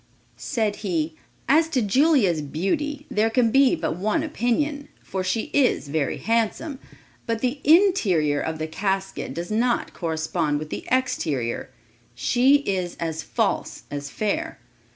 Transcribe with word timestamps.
Said 0.35 0.77
he, 0.77 1.15
"As 1.47 1.69
to 1.69 1.79
Julia's 1.79 2.41
beauty, 2.41 3.05
there 3.11 3.29
can 3.29 3.51
be 3.51 3.75
but 3.75 3.97
one 3.97 4.23
opinion, 4.23 4.87
for 5.03 5.23
she 5.23 5.51
is 5.53 5.89
very 5.89 6.17
handsome; 6.17 6.79
but 7.27 7.41
the 7.41 7.59
interior 7.63 8.41
of 8.41 8.57
the 8.57 8.65
casket 8.65 9.35
does 9.35 9.51
not 9.51 9.93
correspond 9.93 10.57
with 10.57 10.71
the 10.71 10.87
exterior; 10.89 11.69
she 12.15 12.55
is 12.61 12.95
as 12.99 13.21
false 13.21 13.83
as 13.91 14.09
fair. 14.09 14.59